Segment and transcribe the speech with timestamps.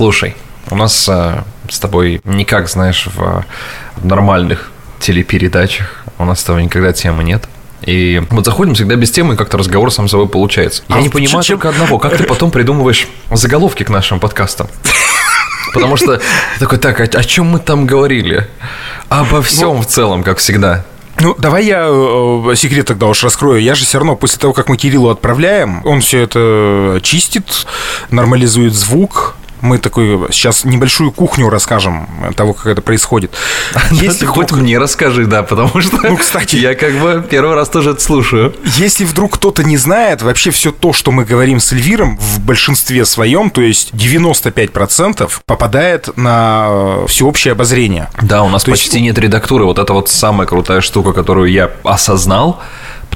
[0.00, 0.36] Слушай,
[0.70, 3.46] у нас а, с тобой никак, знаешь, в,
[3.96, 4.70] в нормальных
[5.00, 7.48] телепередачах у нас с тобой никогда темы нет.
[7.80, 10.82] И мы заходим всегда без темы, и как-то разговор сам собой получается.
[10.90, 14.66] Я А не понимаю чем- только одного, как ты потом придумываешь заголовки к нашим подкастам?
[15.72, 16.20] Потому что
[16.58, 18.46] такой, так, о чем мы там говорили?
[19.08, 20.84] Обо всем в целом, как всегда.
[21.20, 23.62] Ну, давай я э, секрет тогда уж раскрою.
[23.62, 27.66] Я же все равно после того, как мы Кириллу отправляем, он все это чистит,
[28.10, 29.36] нормализует звук.
[29.60, 33.32] Мы такой сейчас небольшую кухню расскажем того, как это происходит.
[33.90, 36.56] Если Если ты хоть вдруг, мне расскажи, да, потому что Ну, кстати.
[36.56, 38.54] я как бы первый раз тоже это слушаю.
[38.64, 43.04] если вдруг кто-то не знает, вообще все то, что мы говорим с Эльвиром, в большинстве
[43.04, 48.08] своем, то есть 95% попадает на э, всеобщее обозрение.
[48.22, 49.64] Да, у нас То есть- почти нет редактуры.
[49.64, 52.60] Вот это вот самая крутая штука, которую я осознал,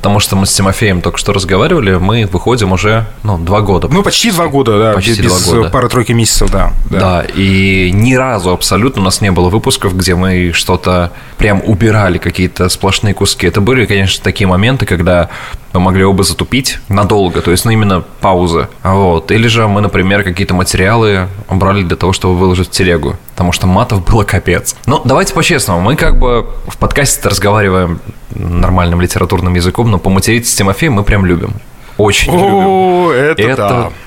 [0.01, 3.87] потому что мы с Тимофеем только что разговаривали, мы выходим уже, ну, два года.
[3.93, 5.69] Ну, почти два года, да, Почти без два года.
[5.69, 6.73] пары-тройки месяцев, да.
[6.89, 7.23] Да.
[7.35, 12.71] и ни разу абсолютно у нас не было выпусков, где мы что-то прям убирали, какие-то
[12.71, 13.47] сплошные куски.
[13.47, 15.29] Это были, конечно, такие моменты, когда
[15.73, 18.69] мы могли оба затупить надолго, то есть, ну, именно паузы.
[18.83, 19.31] Вот.
[19.31, 23.67] Или же мы, например, какие-то материалы брали для того, чтобы выложить в телегу, потому что
[23.67, 24.75] матов было капец.
[24.87, 28.01] Ну, давайте по-честному, мы как бы в подкасте разговариваем
[28.35, 31.55] нормальным литературным языком, но поматериться с Тимофеем мы прям любим.
[31.97, 32.55] Очень любим.
[32.55, 33.57] О, это, Это,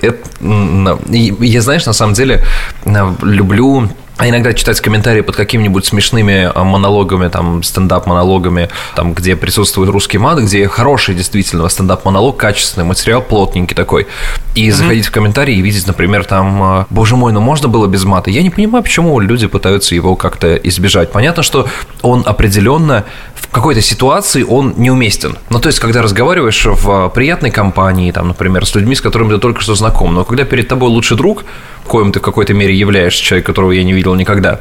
[0.01, 0.07] да.
[0.07, 2.43] это, я, знаешь, на самом деле
[2.85, 9.35] э, люблю а иногда читать комментарии под какими-нибудь смешными а, монологами, там, стендап-монологами, там, где
[9.35, 14.07] присутствует русский мат, где хороший действительно стендап-монолог, качественный материал, плотненький такой,
[14.55, 18.03] и заходить в комментарии и видеть, например, там, а, боже мой, ну можно было без
[18.03, 18.29] мата?
[18.29, 21.11] Я не понимаю, почему люди пытаются его как-то избежать.
[21.11, 21.67] Понятно, что
[22.03, 25.37] он определенно в какой-то ситуации он неуместен.
[25.49, 29.39] Ну, то есть, когда разговариваешь в приятной компании, там, например, с людьми, с которыми ты
[29.39, 31.45] только что знаком, но когда перед тобой лучший друг,
[31.87, 34.59] коим ты в какой-то мере являешься, человек, которого я не видел никогда,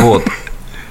[0.00, 0.24] вот,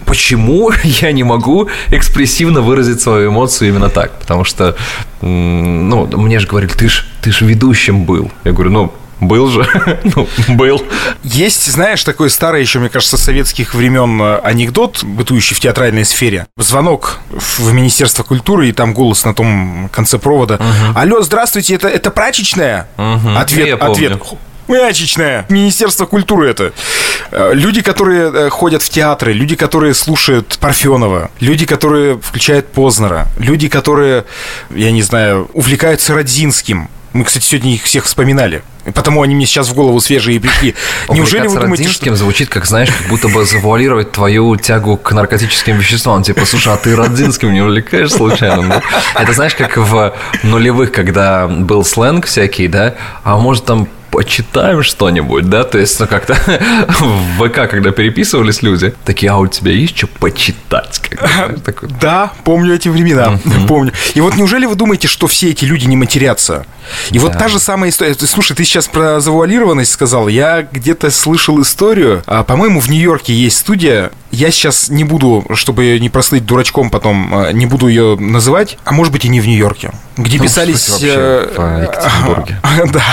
[0.05, 4.19] почему я не могу экспрессивно выразить свою эмоцию именно так?
[4.19, 4.75] Потому что,
[5.21, 8.31] ну, мне же говорили, ты ж, ты ж ведущим был.
[8.43, 9.65] Я говорю, ну, был же,
[10.15, 10.83] ну, был.
[11.23, 16.47] Есть, знаешь, такой старый еще, мне кажется, советских времен э, анекдот, бытующий в театральной сфере.
[16.57, 20.59] Звонок в Министерство культуры, и там голос на том конце провода.
[20.95, 22.87] Алло, здравствуйте, это, это прачечная?
[22.97, 23.33] Мгм.
[23.33, 24.19] Я Ответ, помню.
[24.67, 25.45] Прачечная.
[25.49, 26.73] Министерство культуры это.
[27.31, 33.27] Э, Люди, которые э, ходят в театры, люди, которые слушают Парфенова, люди, которые включают Познера,
[33.37, 34.25] люди, которые,
[34.69, 36.89] я не знаю, увлекаются Родзинским.
[37.13, 38.63] Мы, кстати, сегодня их всех вспоминали.
[38.85, 40.75] И Потому они мне сейчас в голову свежие и пришли.
[41.09, 42.15] Неужели вы думаете, что...
[42.15, 46.23] Звучит, как, знаешь, как будто бы завуалировать твою тягу к наркотическим веществам.
[46.23, 48.61] Типа, слушай, а ты Родзинским не увлекаешь случайно?
[48.61, 52.95] Ну, это знаешь, как в нулевых, когда был сленг всякий, да?
[53.23, 55.63] А может там почитаем что-нибудь, да?
[55.63, 56.33] То есть, ну, как-то
[56.99, 61.01] в ВК, когда переписывались люди, такие, а у тебя есть что почитать?
[61.65, 61.89] Такой.
[61.99, 63.93] Да, помню эти времена, помню.
[64.13, 66.65] И вот неужели вы думаете, что все эти люди не матерятся?
[67.11, 68.13] И вот та же самая история.
[68.15, 70.27] Слушай, ты сейчас про завуалированность сказал.
[70.27, 72.23] Я где-то слышал историю.
[72.25, 74.11] А, по-моему, в Нью-Йорке есть студия.
[74.31, 78.77] Я сейчас не буду, чтобы не прослыть дурачком потом, а, не буду ее называть.
[78.83, 79.91] А может быть и не в Нью-Йорке.
[80.17, 80.89] Где Ну, писались...
[80.89, 82.61] вообще э, в Екатеринбурге.
[82.91, 83.03] Да,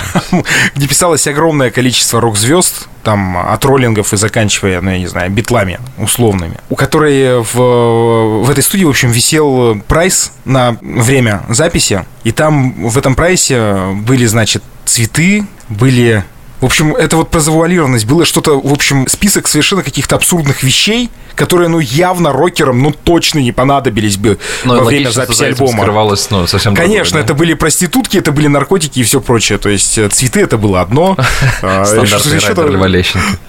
[0.74, 5.80] где писалось огромное количество рок-звезд, там от роллингов и заканчивая, ну, я не знаю, битлами
[5.98, 12.32] условными, у которой в, в этой студии, в общем, висел прайс на время записи, и
[12.32, 16.24] там в этом прайсе были, значит, цветы, были...
[16.60, 18.04] В общем, это вот про завуалированность.
[18.06, 23.38] Было что-то, в общем, список совершенно каких-то абсурдных вещей, которые, ну, явно рокерам, ну, точно
[23.38, 25.82] не понадобились бы Ну, во время записи альбома.
[25.82, 27.24] скрывалось, ну, совсем другое, Конечно, да?
[27.24, 29.58] это были проститутки, это были наркотики и все прочее.
[29.58, 31.16] То есть э, цветы это было одно.
[31.62, 32.88] а, Стандартный райдер Льва.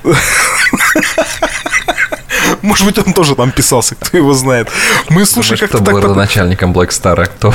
[2.61, 4.69] Может быть, он тоже там писался, кто его знает.
[5.09, 5.93] Мы, слушай, как-то кто так...
[5.95, 7.53] был под- родоначальником Black Star, а кто,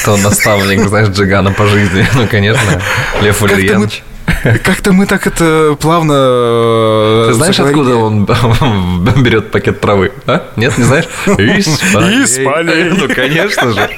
[0.00, 2.06] кто наставник, знаешь, Джигана по жизни.
[2.14, 2.82] Ну, конечно,
[3.22, 3.88] Лев Как-то мы.
[4.64, 6.12] как-то мы так это плавно...
[6.16, 8.24] э, Ты знаешь, откуда он
[9.22, 10.12] берет пакет травы?
[10.26, 10.42] А?
[10.56, 11.04] Нет, не знаешь?
[11.26, 12.90] Из полей.
[12.90, 13.90] Ну, конечно же.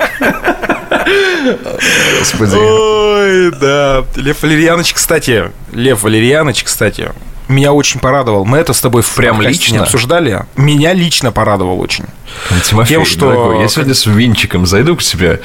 [2.18, 2.56] Господи.
[2.56, 4.04] Ой, да.
[4.16, 7.10] Лев Валерьянович, кстати, Лев Валерьянович, кстати,
[7.48, 8.44] меня очень порадовал.
[8.44, 9.82] Мы это с тобой в Прям лично?
[9.82, 10.46] обсуждали.
[10.56, 12.04] Меня лично порадовал очень.
[12.64, 15.40] Тимофей, Тем, что- дорогой, я сегодня с винчиком зайду к тебе.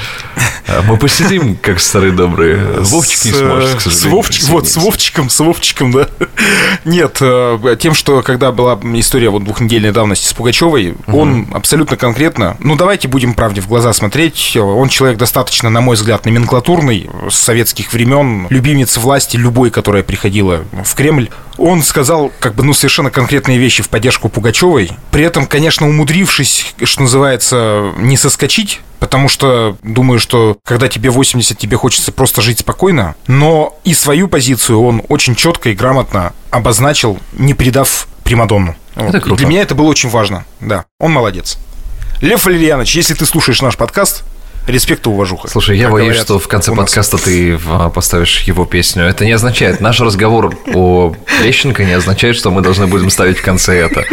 [0.68, 2.57] А Мы посидим, как старые добрые.
[2.80, 4.24] Вовчик не сможет, к сожалению.
[4.24, 6.07] С вот, с Вовчиком, с Вовчиком, да.
[6.86, 11.19] Нет, э, тем, что когда была история вот двухнедельной давности с Пугачевой, угу.
[11.19, 15.95] он абсолютно конкретно, ну давайте будем правде в глаза смотреть, он человек достаточно, на мой
[15.95, 21.30] взгляд, номенклатурный, с советских времен, любимец власти любой, которая приходила в Кремль.
[21.57, 26.74] Он сказал, как бы, ну, совершенно конкретные вещи в поддержку Пугачевой, при этом, конечно, умудрившись,
[26.83, 32.59] что называется, не соскочить потому что думаю, что когда тебе 80, тебе хочется просто жить
[32.59, 38.75] спокойно, но и свою позицию он очень четко и грамотно обозначил, не предав Примадонну.
[38.95, 39.24] Это вот.
[39.24, 39.33] круто.
[39.33, 40.86] И для меня это было очень важно, да.
[41.00, 41.57] Он молодец.
[42.21, 44.24] Лев Валерьянович, если ты слушаешь наш подкаст,
[44.67, 45.47] Респект и уважуха.
[45.47, 47.59] Слушай, я боюсь, говорят, что в конце подкаста ты
[47.93, 49.03] поставишь его песню.
[49.03, 51.13] Это не означает, наш разговор о
[51.43, 54.05] Лещенко не означает, что мы должны будем ставить в конце это.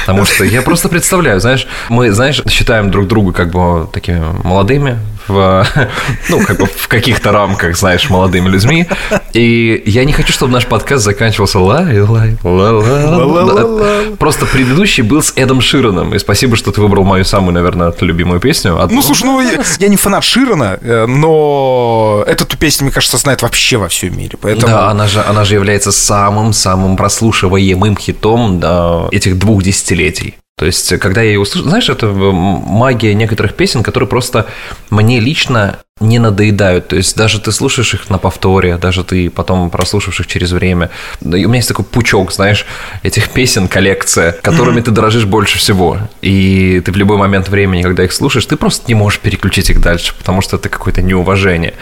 [0.00, 4.98] Потому что я просто представляю, знаешь, мы, знаешь, считаем друг друга как бы такими молодыми,
[5.28, 5.66] в,
[6.28, 8.86] ну, как бы в каких-то рамках, знаешь, молодыми людьми.
[9.32, 15.22] И я не хочу, чтобы наш подкаст заканчивался лай, лай, ла ла Просто предыдущий был
[15.22, 16.14] с Эдом Широном.
[16.14, 18.78] И спасибо, что ты выбрал мою самую, наверное, любимую песню.
[18.90, 23.42] Ну, слушай, ну, я, я не фанат Широна, э, но эту песню, мне кажется, знает
[23.42, 24.38] вообще во всем мире.
[24.40, 24.72] Поэтому...
[24.72, 30.36] Да, она же, она же является самым-самым прослушиваемым хитом да, этих двух десятилетий.
[30.58, 34.46] То есть, когда я ее услышал, знаешь, это магия некоторых песен, которые просто
[34.88, 36.88] мне лично не надоедают.
[36.88, 40.88] То есть, даже ты слушаешь их на повторе, даже ты потом прослушавших их через время.
[41.20, 42.64] И у меня есть такой пучок, знаешь,
[43.02, 44.84] этих песен, коллекция, которыми mm-hmm.
[44.84, 45.98] ты дорожишь больше всего.
[46.22, 49.82] И ты в любой момент времени, когда их слушаешь, ты просто не можешь переключить их
[49.82, 51.74] дальше, потому что это какое-то неуважение.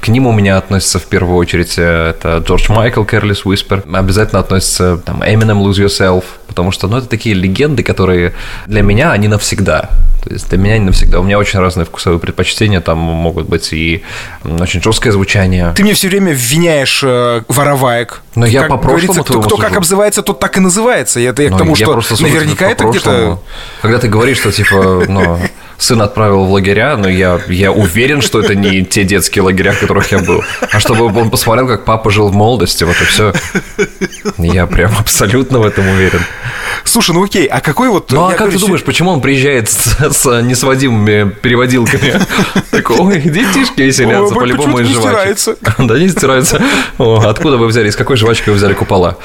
[0.00, 3.96] К ним у меня относится в первую очередь э, это Джордж Майкл, Careless Whisper.
[3.96, 8.34] Обязательно относится там Eminem, Lose Yourself, потому что, ну, это такие легенды, которые
[8.66, 9.90] для меня, они навсегда.
[10.22, 11.20] То есть для меня они навсегда.
[11.20, 14.02] У меня очень разные вкусовые предпочтения, там могут быть и
[14.44, 15.72] очень жесткое звучание.
[15.74, 18.22] Ты мне все время обвиняешь э, вороваек.
[18.34, 21.20] Но я по прошлому кто, кто как обзывается, тот так и называется.
[21.20, 23.42] Это я к тому, что наверняка это где-то...
[23.82, 25.38] Когда ты говоришь, что типа, ну,
[25.78, 29.80] сын отправил в лагеря, но я, я уверен, что это не те детские лагеря, в
[29.80, 30.42] которых я был.
[30.72, 33.32] А чтобы он посмотрел, как папа жил в молодости, вот и все.
[34.36, 36.20] Я прям абсолютно в этом уверен.
[36.84, 38.10] Слушай, ну окей, а какой вот...
[38.10, 42.20] Ну а как ты думаешь, почему он приезжает с, с несводимыми переводилками?
[42.70, 45.58] Такой, ой, детишки веселятся, по-любому из жвачек.
[45.78, 46.62] Да, не стираются.
[46.98, 49.16] Откуда вы взяли, из какой жвачки вы взяли купола?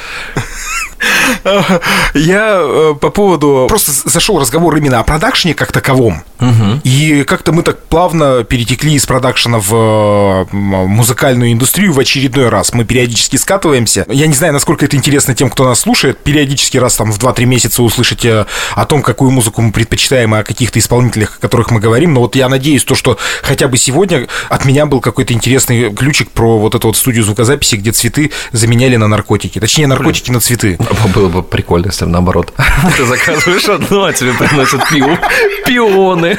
[2.14, 3.66] Я э, по поводу...
[3.68, 6.24] Просто зашел разговор именно о продакшне как таковом.
[6.40, 6.82] Угу.
[6.84, 12.74] И как-то мы так плавно перетекли из продакшена в э, музыкальную индустрию в очередной раз.
[12.74, 14.06] Мы периодически скатываемся.
[14.10, 16.20] Я не знаю, насколько это интересно тем, кто нас слушает.
[16.20, 18.46] Периодически раз там в 2-3 месяца услышите
[18.76, 22.14] о том, какую музыку мы предпочитаем, и о каких-то исполнителях, о которых мы говорим.
[22.14, 26.32] Но вот я надеюсь, то, что хотя бы сегодня от меня был какой-то интересный ключик
[26.32, 29.60] про вот эту вот студию звукозаписи, где цветы заменяли на наркотики.
[29.60, 30.78] Точнее, наркотики на цветы.
[31.13, 32.54] Было бы прикольно, если наоборот.
[32.98, 35.18] Ты заказываешь одно, а тебе приносят пиво.
[35.66, 36.38] Пионы.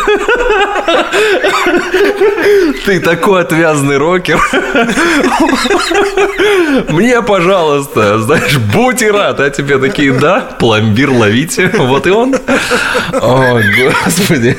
[2.85, 4.41] Ты такой отвязный рокер.
[6.91, 9.41] Мне, пожалуйста, знаешь, будь и рад.
[9.41, 11.71] А тебе такие, да, пломбир ловите.
[11.79, 12.35] Вот и он.
[13.13, 13.61] О,
[14.05, 14.57] господи.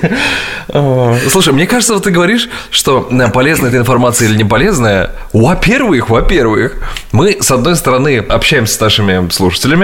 [1.30, 5.12] Слушай, мне кажется, вот ты говоришь, что э, полезная эта информация или не полезная.
[5.34, 6.78] Во-первых, во-первых,
[7.12, 9.75] мы, с одной стороны, общаемся с нашими слушателями,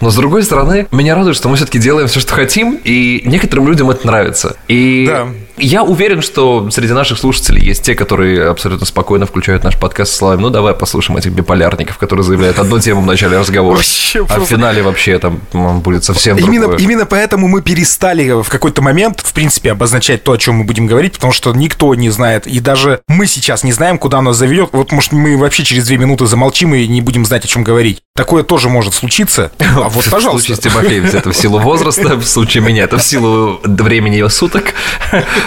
[0.00, 3.68] но с другой стороны, меня радует, что мы все-таки делаем все, что хотим, и некоторым
[3.68, 4.56] людям это нравится.
[4.68, 5.28] И да.
[5.56, 10.16] Я уверен, что среди наших слушателей есть те, которые абсолютно спокойно включают наш подкаст с
[10.16, 14.40] словами «Ну, давай послушаем этих биполярников, которые заявляют одну тему в начале разговора, вообще, а
[14.40, 15.40] в финале вообще там
[15.80, 16.78] будет совсем именно, другое».
[16.78, 20.86] Именно поэтому мы перестали в какой-то момент, в принципе, обозначать то, о чем мы будем
[20.86, 24.70] говорить, потому что никто не знает, и даже мы сейчас не знаем, куда нас заведет.
[24.72, 28.02] Вот, может, мы вообще через две минуты замолчим и не будем знать, о чем говорить.
[28.16, 29.52] Такое тоже может случиться.
[29.58, 30.54] А вот, пожалуйста.
[30.54, 34.28] В случае с это в силу возраста, в случае меня это в силу времени и
[34.28, 34.74] суток.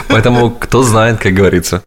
[0.08, 1.84] Поэтому кто знает, как говорится.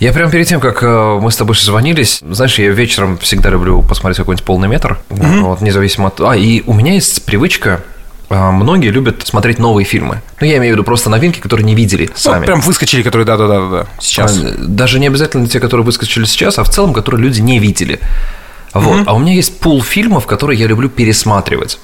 [0.00, 3.80] Я прям перед тем, как э, мы с тобой созвонились, знаешь, я вечером всегда люблю
[3.80, 5.40] посмотреть какой-нибудь полный метр, mm-hmm.
[5.42, 6.20] вот, независимо от...
[6.20, 7.80] А, и у меня есть привычка
[8.28, 10.20] э, Многие любят смотреть новые фильмы.
[10.40, 12.40] Ну, я имею в виду просто новинки, которые не видели ну, сами.
[12.40, 14.36] Ну, прям выскочили, которые да-да-да, сейчас.
[14.42, 18.00] А, даже не обязательно те, которые выскочили сейчас, а в целом, которые люди не видели.
[18.72, 19.02] Вот.
[19.02, 19.04] Mm-hmm.
[19.06, 21.78] А у меня есть пул фильмов, которые я люблю пересматривать.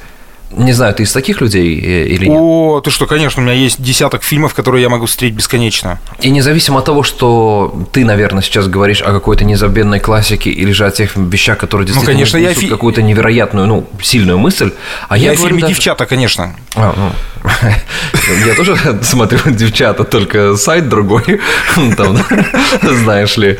[0.52, 2.38] Не знаю, ты из таких людей э, или нет?
[2.40, 6.00] О, ты что, конечно, у меня есть десяток фильмов, которые я могу смотреть бесконечно.
[6.21, 10.87] И независимо от того, что ты, наверное, сейчас говоришь о какой-то незабвенной классике или же
[10.87, 12.69] о тех вещах, которые ну, действительно ну, конечно, я фи...
[12.69, 14.73] какую-то невероятную, ну, сильную мысль,
[15.09, 15.75] а я, я фильме даже...
[15.75, 16.57] «Девчата», конечно.
[16.75, 17.50] А, ну,
[18.47, 21.40] я тоже смотрю «Девчата», только сайт другой,
[21.97, 22.19] там,
[22.83, 23.59] знаешь ли.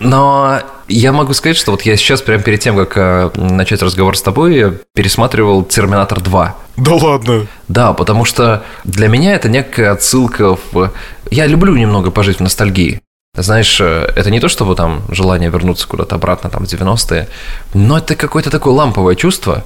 [0.00, 0.60] Но
[0.90, 4.22] я могу сказать, что вот я сейчас, прямо перед тем, как э, начать разговор с
[4.22, 6.50] тобой, пересматривал «Терминатор 2».
[6.76, 7.46] Да ладно?
[7.68, 10.92] Да, потому что для меня это некая отсылка в...
[11.30, 13.00] Я люблю немного пожить в ностальгии.
[13.36, 17.28] Знаешь, э, это не то, чтобы там желание вернуться куда-то обратно, там, в 90-е,
[17.74, 19.64] но это какое-то такое ламповое чувство.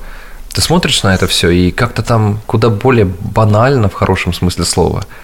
[0.53, 5.05] Ты смотришь на это все, и как-то там куда более банально, в хорошем смысле слова–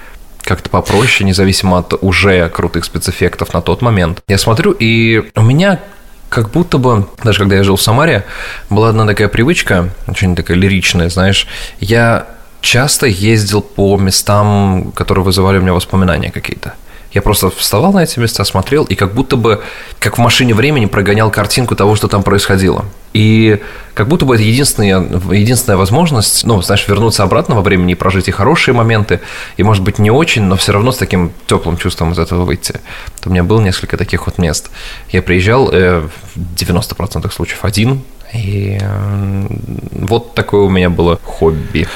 [0.43, 4.23] как-то попроще, независимо от уже крутых спецэффектов на тот момент.
[4.29, 5.81] Я смотрю, и у меня
[6.29, 8.25] как будто бы, даже когда я жил в Самаре,
[8.71, 11.47] была одна такая привычка, очень такая лиричная, знаешь,
[11.81, 12.27] я
[12.61, 16.75] часто ездил по местам, которые вызывали у меня воспоминания какие-то.
[17.13, 19.63] Я просто вставал на эти места, смотрел, и как будто бы,
[19.99, 22.85] как в машине времени, прогонял картинку того, что там происходило.
[23.13, 23.61] И
[23.95, 25.01] как будто бы это единственная,
[25.33, 29.21] единственная возможность, ну, знаешь, вернуться обратно во времени и прожить и хорошие моменты,
[29.57, 32.75] и, может быть, не очень, но все равно с таким теплым чувством из этого выйти.
[33.21, 34.71] То у меня было несколько таких вот мест.
[35.11, 38.03] Я приезжал э, в 90% случаев один,
[38.33, 39.47] и э,
[39.91, 41.89] вот такое у меня было хобби.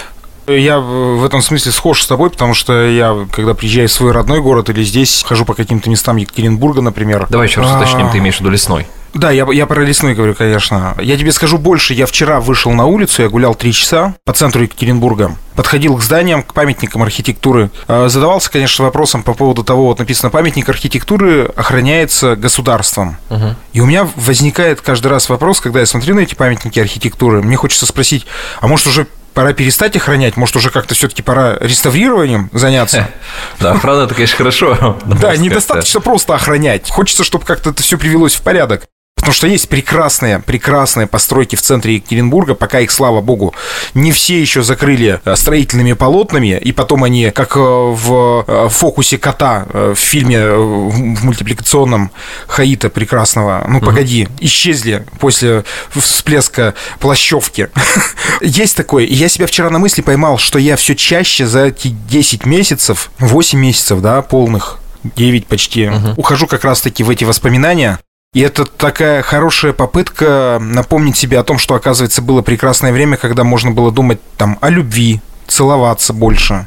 [0.46, 4.40] Я в этом смысле схож с тобой, потому что я, когда приезжаю в свой родной
[4.40, 7.26] город или здесь, хожу по каким-то местам Екатеринбурга, например.
[7.30, 8.86] Давай еще раз уточним, ты имеешь в виду лесной.
[9.14, 10.96] Да, я, я про лесной говорю, конечно.
[11.00, 11.94] Я тебе скажу больше.
[11.94, 15.36] Я вчера вышел на улицу, я гулял три часа по центру Екатеринбурга.
[15.54, 17.70] Подходил к зданиям, к памятникам архитектуры.
[17.86, 23.16] А, задавался, конечно, вопросом по поводу того, вот написано, памятник архитектуры охраняется государством.
[23.30, 23.54] Угу.
[23.74, 27.56] И у меня возникает каждый раз вопрос, когда я смотрю на эти памятники архитектуры, мне
[27.56, 28.26] хочется спросить,
[28.60, 33.10] а может уже пора перестать охранять, может, уже как-то все-таки пора реставрированием заняться.
[33.60, 34.98] Да, охрана это, конечно, хорошо.
[35.04, 36.90] Да, недостаточно просто охранять.
[36.90, 38.84] Хочется, чтобы как-то это все привелось в порядок.
[39.24, 43.54] Потому что есть прекрасные, прекрасные постройки в центре Екатеринбурга, пока их, слава богу,
[43.94, 49.16] не все еще закрыли э, строительными полотнами, и потом они, как э, в э, фокусе
[49.16, 52.10] кота в фильме в мультипликационном
[52.48, 55.64] Хаита прекрасного, ну, погоди, исчезли после
[55.94, 57.68] всплеска плащевки.
[58.42, 59.04] Есть такое.
[59.04, 63.10] И я себя вчера на мысли поймал, что я все чаще за эти 10 месяцев,
[63.20, 67.98] 8 месяцев, да, полных, 9 почти, ухожу как раз-таки в эти воспоминания,
[68.34, 73.44] и это такая хорошая попытка напомнить себе о том, что, оказывается, было прекрасное время, когда
[73.44, 76.66] можно было думать там о любви, целоваться больше.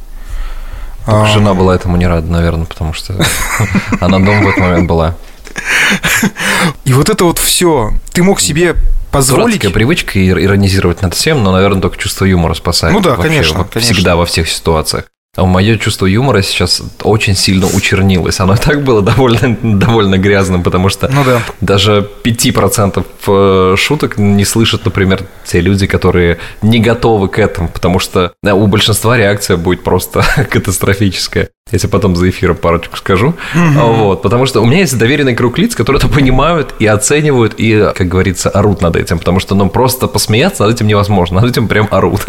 [1.06, 1.26] А...
[1.26, 3.14] Жена была этому не рада, наверное, потому что
[4.00, 5.16] она дома в этот момент была.
[6.86, 7.92] И вот это вот все.
[8.14, 8.76] Ты мог себе
[9.12, 9.62] позволить...
[9.62, 12.94] Дурацкая привычка иронизировать над всем, но, наверное, только чувство юмора спасает.
[12.94, 13.94] Ну да, конечно, конечно.
[13.94, 15.06] Всегда во всех ситуациях.
[15.38, 18.40] А мое чувство юмора сейчас очень сильно учернилось.
[18.40, 21.42] Оно так было довольно, довольно грязным, потому что ну да.
[21.62, 28.00] даже 5% э, шуток не слышат, например, те люди, которые не готовы к этому, потому
[28.00, 31.50] что у большинства реакция будет просто катастрофическая.
[31.72, 33.34] Я тебе потом за эфиром парочку скажу.
[33.56, 33.94] Угу.
[33.94, 37.92] Вот, потому что у меня есть доверенный круг лиц, которые это понимают и оценивают, и,
[37.96, 39.20] как говорится, орут над этим.
[39.20, 41.42] Потому что, ну, просто посмеяться над этим невозможно.
[41.42, 42.26] Над этим прям орут.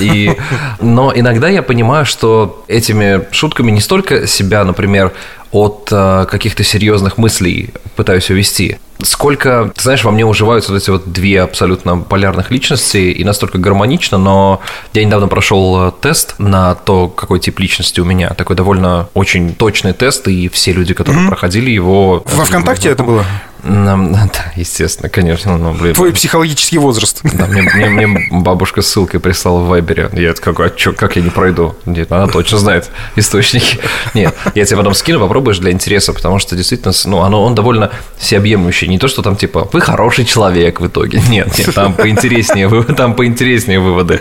[0.00, 0.32] И,
[0.80, 5.12] но иногда я понимаю, что этими шутками не столько себя, например,
[5.50, 8.78] от э, каких-то серьезных мыслей пытаюсь увести.
[9.04, 13.58] Сколько, ты знаешь, во мне уживаются вот эти вот две абсолютно полярных личности и настолько
[13.58, 14.60] гармонично, но
[14.92, 18.30] я недавно прошел э, тест на то, какой тип личности у меня.
[18.30, 21.28] Такой довольно очень точный тест, и все люди, которые mm-hmm.
[21.28, 22.24] проходили его...
[22.26, 23.24] Во ВКонтакте это было?
[23.64, 25.56] Да, естественно, конечно.
[25.56, 27.20] Но, блин, Твой психологический возраст.
[27.22, 30.10] Да, мне, мне, мне бабушка ссылкой прислала в Вайбере.
[30.12, 31.74] Я как, а чё, как я не пройду?
[31.86, 33.78] Нет, она точно знает источники.
[34.12, 37.90] Нет, я тебе потом скину, попробуешь для интереса, потому что действительно, ну, оно, он довольно
[38.18, 38.86] всеобъемлющий.
[38.94, 41.20] Не то, что там типа, вы хороший человек в итоге.
[41.28, 44.20] Нет, нет, там поинтереснее, там поинтереснее выводы.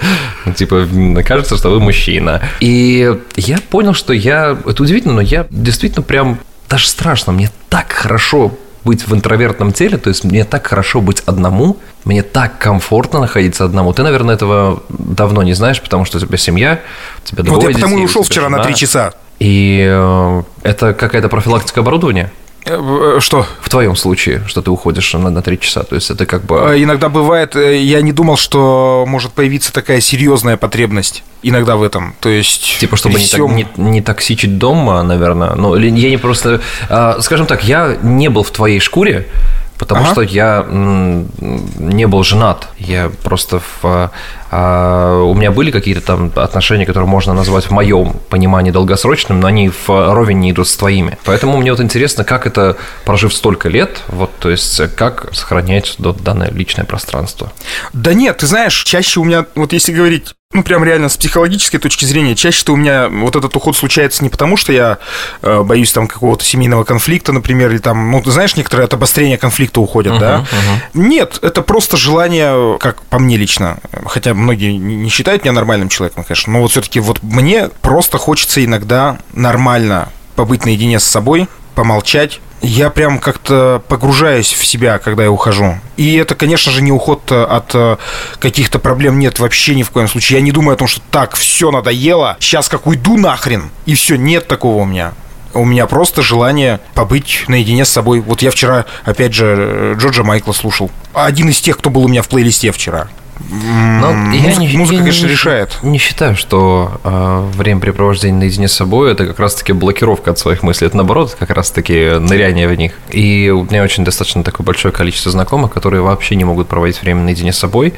[0.55, 0.87] Типа,
[1.23, 2.41] кажется, что вы мужчина.
[2.59, 6.39] И я понял, что я, это удивительно, но я действительно прям
[6.69, 8.51] даже страшно, мне так хорошо
[8.83, 13.63] быть в интровертном теле, то есть мне так хорошо быть одному, мне так комфортно находиться
[13.63, 13.93] одному.
[13.93, 16.81] Ты, наверное, этого давно не знаешь, потому что у тебя семья,
[17.23, 18.57] у тебя двое Вот я потому и ушел вчера жена.
[18.57, 19.13] на три часа.
[19.39, 22.31] И э, это какая-то профилактика оборудования?
[22.65, 23.45] Э, что?
[23.61, 25.83] В твоем случае, что ты уходишь на, на 3 часа.
[25.83, 26.55] То есть это как бы...
[26.55, 32.15] Э, иногда бывает, я не думал, что может появиться такая серьезная потребность иногда в этом.
[32.19, 32.79] То есть...
[32.79, 33.47] Типа, чтобы не, всем...
[33.47, 35.55] так, не, не токсичить дома, наверное.
[35.55, 36.61] Ну, я не просто...
[36.89, 39.27] А, скажем так, я не был в твоей шкуре,
[39.77, 40.11] Потому ага.
[40.11, 42.67] что я не был женат.
[42.77, 44.11] Я просто в,
[44.51, 49.47] а, у меня были какие-то там отношения, которые можно назвать в моем понимании долгосрочным, но
[49.47, 51.17] они в ровень не идут с твоими.
[51.25, 56.51] Поэтому мне вот интересно, как это, прожив столько лет, вот, то есть как сохранять данное
[56.51, 57.51] личное пространство.
[57.93, 61.79] Да нет, ты знаешь, чаще у меня, вот если говорить ну, прям реально с психологической
[61.79, 64.99] точки зрения, чаще-то у меня вот этот уход случается не потому, что я
[65.41, 69.37] э, боюсь там какого-то семейного конфликта, например, или там, ну, ты знаешь, некоторые от обострения
[69.37, 70.39] конфликта уходят, uh-huh, да?
[70.39, 70.79] Uh-huh.
[70.93, 76.23] Нет, это просто желание, как по мне лично, хотя многие не считают меня нормальным человеком,
[76.23, 82.39] конечно, но вот все-таки вот мне просто хочется иногда нормально побыть наедине с собой, помолчать,
[82.63, 85.77] я прям как-то погружаюсь в себя, когда я ухожу.
[85.97, 87.97] И это, конечно же, не уход от э,
[88.39, 90.39] каких-то проблем нет вообще ни в коем случае.
[90.39, 94.15] Я не думаю о том, что так, все надоело, сейчас как уйду нахрен, и все,
[94.15, 95.13] нет такого у меня.
[95.53, 98.21] У меня просто желание побыть наедине с собой.
[98.21, 100.89] Вот я вчера, опять же, э, Джорджа Майкла слушал.
[101.13, 103.09] Один из тех, кто был у меня в плейлисте вчера.
[103.49, 105.79] Но я музыка, не, музыка, я конечно, не, решает.
[105.83, 110.87] Не считаю, что э, времяпрепровождение наедине с собой это как раз-таки блокировка от своих мыслей.
[110.87, 112.93] Это наоборот, как раз-таки ныряние в них.
[113.09, 117.21] И у меня очень достаточно такое большое количество знакомых, которые вообще не могут проводить время
[117.21, 117.93] наедине с собой,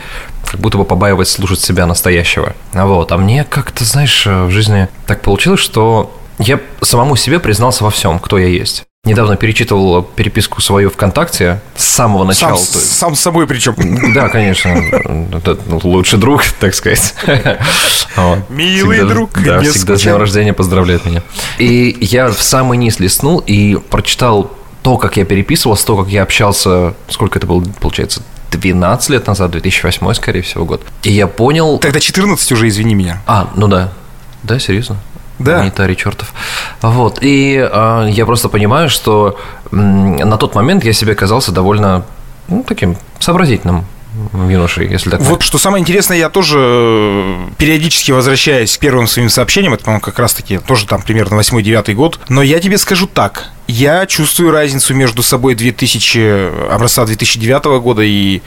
[0.46, 2.54] как будто бы побаиваясь слушать себя настоящего.
[2.74, 3.12] Вот.
[3.12, 8.20] А мне как-то, знаешь, в жизни так получилось, что я самому себе признался во всем,
[8.20, 8.86] кто я есть.
[9.06, 12.58] Недавно перечитывал переписку свою ВКонтакте с самого начала.
[12.58, 13.76] Сам, сам с собой причем.
[14.14, 14.76] Да, конечно.
[15.84, 17.14] Лучший друг, так сказать.
[18.50, 19.44] Милый всегда, друг.
[19.44, 21.22] Да, всегда с днем рождения поздравляет меня.
[21.60, 26.24] И я в самый низ листнул и прочитал то, как я переписывался, то, как я
[26.24, 28.22] общался, сколько это было, получается,
[28.52, 30.82] 12 лет назад, 2008, скорее всего, год.
[31.04, 31.78] И я понял...
[31.78, 33.22] Тогда 14 уже, извини меня.
[33.28, 33.92] А, ну да.
[34.44, 34.98] Да, серьезно?
[35.40, 35.56] Да.
[35.56, 36.34] Гуманитарий чертов.
[36.82, 37.20] Вот.
[37.22, 39.38] И э, я просто понимаю, что
[39.72, 42.06] э, на тот момент я себе казался довольно
[42.48, 43.86] ну, таким сообразительным
[44.34, 45.22] юношей, если так.
[45.22, 50.02] Вот что самое интересное, я тоже э, периодически возвращаюсь к первым своим сообщениям, это, по-моему,
[50.02, 54.94] как раз-таки тоже там примерно 8-9 год, но я тебе скажу так, я чувствую разницу
[54.94, 58.42] между собой 2000, образца 2009 года и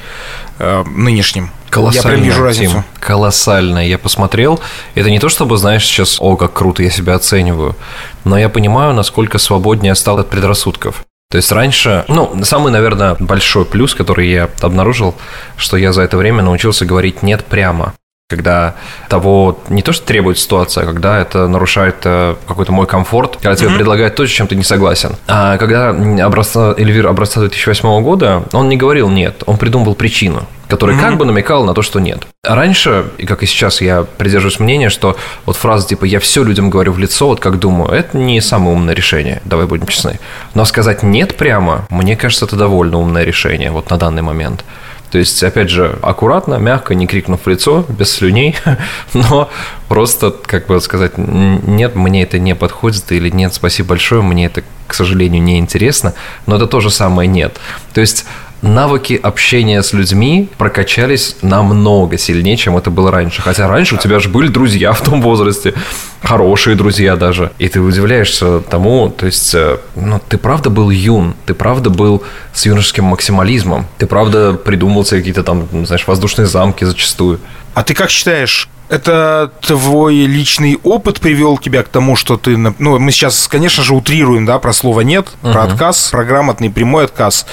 [0.58, 1.50] э, нынешним.
[1.70, 2.72] Колоссальная, я прям вижу разницу.
[2.72, 3.86] Тим, колоссальная.
[3.86, 4.60] Я посмотрел.
[4.94, 7.76] Это не то, чтобы, знаешь, сейчас, о, как круто я себя оцениваю,
[8.24, 11.04] но я понимаю, насколько свободнее стал от предрассудков.
[11.30, 15.14] То есть раньше, ну, самый, наверное, большой плюс, который я обнаружил,
[15.56, 17.94] что я за это время научился говорить «нет» прямо
[18.28, 18.74] когда
[19.08, 23.56] того не то, что требует ситуация, а когда это нарушает э, какой-то мой комфорт, когда
[23.56, 23.76] тебе mm-hmm.
[23.76, 25.16] предлагают то, с чем ты не согласен.
[25.26, 25.88] А когда
[26.26, 31.00] образца, Эльвир образца 2008 года, он не говорил «нет», он придумал причину который mm-hmm.
[31.00, 32.26] как бы намекал на то, что нет.
[32.44, 36.44] А раньше, и как и сейчас, я придерживаюсь мнения, что вот фраза типа «я все
[36.44, 40.20] людям говорю в лицо, вот как думаю», это не самое умное решение, давай будем честны.
[40.52, 44.62] Но сказать «нет» прямо, мне кажется, это довольно умное решение вот на данный момент.
[45.10, 48.56] То есть, опять же, аккуратно, мягко, не крикнув в лицо, без слюней,
[49.14, 49.50] но
[49.88, 54.62] просто, как бы сказать, нет, мне это не подходит, или нет, спасибо большое, мне это,
[54.86, 56.14] к сожалению, не интересно,
[56.46, 57.58] но это то же самое нет.
[57.94, 58.26] То есть,
[58.62, 63.42] навыки общения с людьми прокачались намного сильнее, чем это было раньше.
[63.42, 65.74] Хотя раньше у тебя же были друзья в том возрасте,
[66.22, 67.52] хорошие друзья даже.
[67.58, 72.22] И ты удивляешься тому, то есть, э, ну, ты правда был юн, ты правда был
[72.52, 77.40] с юношеским максимализмом, ты правда придумал себе какие-то там, знаешь, воздушные замки зачастую.
[77.74, 82.56] А ты как считаешь, это твой личный опыт привел тебя к тому, что ты...
[82.56, 85.52] Ну, мы сейчас, конечно же, утрируем, да, про слово «нет», uh-huh.
[85.52, 87.46] про отказ, про грамотный прямой отказ.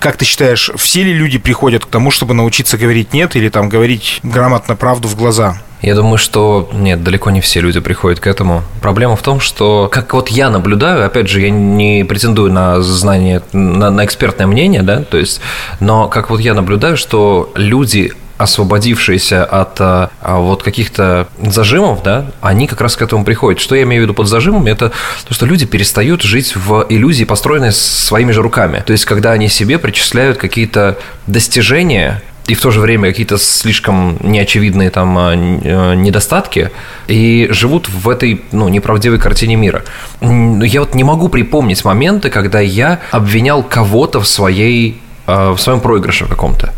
[0.00, 3.68] Как ты считаешь, все ли люди приходят к тому, чтобы научиться говорить «нет» или там
[3.68, 5.58] говорить грамотно правду в глаза?
[5.82, 8.62] Я думаю, что нет, далеко не все люди приходят к этому.
[8.80, 13.42] Проблема в том, что, как вот я наблюдаю, опять же, я не претендую на знание,
[13.52, 15.40] на, на экспертное мнение, да, то есть,
[15.80, 22.26] но как вот я наблюдаю, что люди освободившиеся от а, а, вот каких-то зажимов, да,
[22.40, 23.60] они как раз к этому приходят.
[23.60, 24.70] Что я имею в виду под зажимами?
[24.70, 24.92] Это
[25.26, 28.82] то, что люди перестают жить в иллюзии, построенной своими же руками.
[28.86, 34.18] То есть, когда они себе причисляют какие-то достижения, и в то же время какие-то слишком
[34.20, 36.72] неочевидные там а, а, недостатки
[37.06, 39.84] и живут в этой ну, неправдивой картине мира.
[40.20, 46.26] Я вот не могу припомнить моменты, когда я обвинял кого-то в своей в своем проигрыше
[46.26, 46.72] каком-то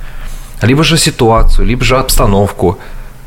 [0.63, 2.79] либо же ситуацию, либо же обстановку.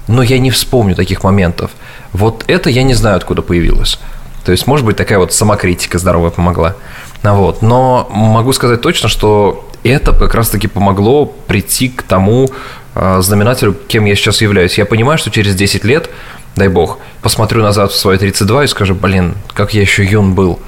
[0.07, 1.71] Но я не вспомню таких моментов.
[2.13, 3.99] Вот это я не знаю, откуда появилось.
[4.45, 6.75] То есть, может быть, такая вот самокритика здоровая помогла.
[7.23, 7.61] Вот.
[7.61, 12.49] Но могу сказать точно, что это как раз-таки помогло прийти к тому
[12.95, 14.77] э, знаменателю, кем я сейчас являюсь.
[14.77, 16.09] Я понимаю, что через 10 лет,
[16.55, 20.59] дай бог, посмотрю назад в свои 32 и скажу, блин, как я еще юн был.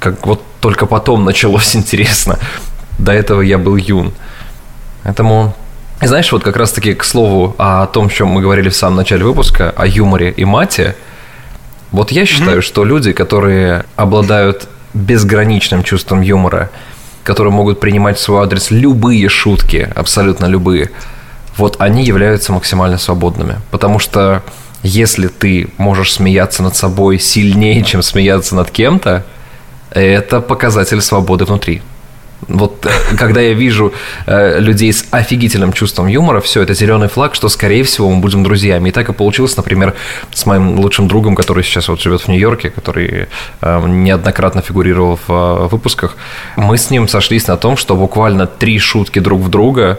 [0.00, 2.38] Как вот только потом началось интересно
[2.98, 4.12] До этого я был юн.
[5.02, 5.54] Поэтому
[6.00, 9.24] знаешь, вот как раз-таки к слову о том, о чем мы говорили в самом начале
[9.24, 10.96] выпуска, о юморе и мате,
[11.92, 12.62] вот я считаю, mm-hmm.
[12.62, 16.70] что люди, которые обладают безграничным чувством юмора,
[17.22, 20.90] которые могут принимать в свой адрес любые шутки, абсолютно любые,
[21.56, 23.56] вот они являются максимально свободными.
[23.70, 24.42] Потому что
[24.82, 29.24] если ты можешь смеяться над собой сильнее, чем смеяться над кем-то,
[29.90, 31.80] это показатель свободы внутри.
[32.48, 32.86] Вот
[33.18, 33.92] когда я вижу
[34.26, 38.42] э, людей с офигительным чувством юмора, все, это зеленый флаг, что, скорее всего, мы будем
[38.42, 38.88] друзьями.
[38.88, 39.94] И так и получилось, например,
[40.32, 43.26] с моим лучшим другом, который сейчас вот живет в Нью-Йорке, который
[43.60, 46.16] э, неоднократно фигурировал в э, выпусках.
[46.56, 49.98] Мы с ним сошлись на том, что буквально три шутки друг в друга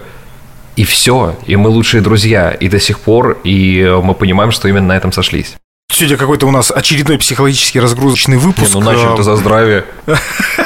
[0.76, 4.68] и все, и мы лучшие друзья, и до сих пор, и э, мы понимаем, что
[4.68, 5.56] именно на этом сошлись.
[5.92, 8.74] Сегодня какой-то у нас очередной психологический разгрузочный выпуск.
[8.74, 9.86] Не, ну начали-то за здравие.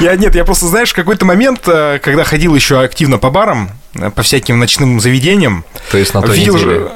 [0.00, 3.70] Я нет, я просто, знаешь, в какой-то момент, э, когда ходил еще активно по барам,
[3.94, 5.64] э, по всяким ночным заведениям.
[5.90, 6.88] То есть на той видел неделе.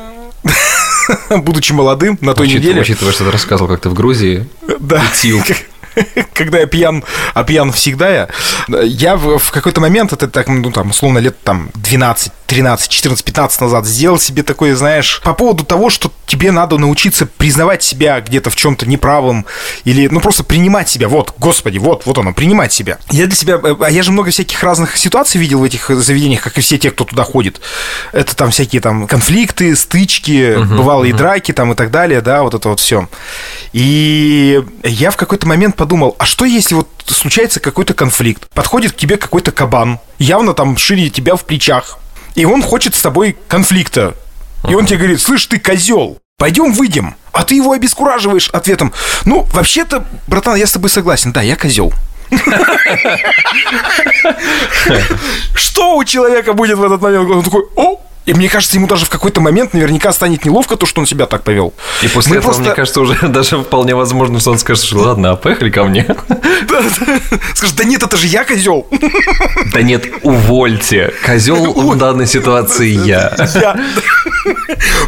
[1.42, 2.82] будучи молодым на той Учит, неделе.
[2.82, 5.02] Учитывая, что ты рассказывал, как ты в Грузии да.
[6.32, 8.28] когда я пьян, а пьян всегда я,
[8.68, 13.24] я в, в какой-то момент, это так, ну, там, условно, лет там 12, 13, 14,
[13.24, 18.18] 15 назад сделал себе такое, знаешь, по поводу того, что тебе надо научиться признавать себя
[18.22, 19.44] где-то в чем-то неправым
[19.84, 21.08] или, ну, просто принимать себя.
[21.08, 22.96] Вот, господи, вот, вот оно, принимать себя.
[23.10, 26.40] Я для себя, э, а я же много всяких разных ситуаций видел в этих заведениях,
[26.40, 27.60] как и все те, кто туда ходит.
[28.12, 31.18] Это там всякие там конфликты, стычки, uh-huh, бывалые uh-huh.
[31.18, 33.10] драки там и так далее, да, вот это вот все.
[33.74, 38.96] И я в какой-то момент подумал, а что если вот случается какой-то конфликт, подходит к
[38.96, 41.98] тебе какой-то кабан, явно там шире тебя в плечах,
[42.38, 44.14] и он хочет с тобой конфликта.
[44.68, 47.16] И он тебе говорит, слышь, ты козел, пойдем выйдем.
[47.32, 48.92] А ты его обескураживаешь ответом,
[49.24, 51.92] ну, вообще-то, братан, я с тобой согласен, да, я козел.
[55.52, 57.28] Что у человека будет в этот момент?
[57.28, 60.84] Он такой, о, и мне кажется, ему даже в какой-то момент наверняка станет неловко то,
[60.84, 61.72] что он себя так повел.
[62.02, 62.62] И после Мы этого, просто...
[62.62, 66.04] мне кажется, уже даже вполне возможно, что он скажет, что ладно, а поехали ко мне.
[67.54, 68.86] Скажет, да нет, это же я козел.
[69.72, 71.12] Да нет, увольте.
[71.24, 73.34] Козел в данной ситуации я.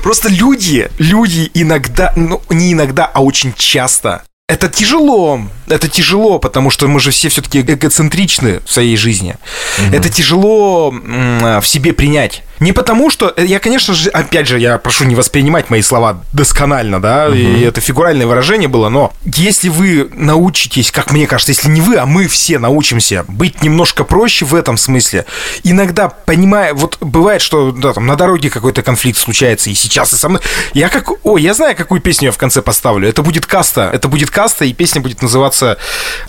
[0.03, 5.43] Просто люди, люди иногда, ну не иногда, а очень часто это тяжело.
[5.69, 9.37] Это тяжело, потому что мы же все все-таки эгоцентричны в своей жизни.
[9.79, 9.95] Угу.
[9.95, 12.43] Это тяжело в себе принять.
[12.61, 16.23] Не потому что, э, я, конечно же, опять же, я прошу не воспринимать мои слова
[16.33, 17.35] досконально, да, угу.
[17.35, 21.97] и это фигуральное выражение было, но если вы научитесь, как мне кажется, если не вы,
[21.97, 25.25] а мы все научимся быть немножко проще в этом смысле,
[25.65, 30.17] иногда понимая, вот бывает, что да, там на дороге какой-то конфликт случается, и сейчас и
[30.17, 30.43] со мной,
[30.75, 34.07] я как, о, я знаю, какую песню я в конце поставлю, это будет каста, это
[34.09, 35.79] будет каста, и песня будет называться,